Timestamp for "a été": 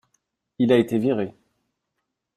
0.73-0.97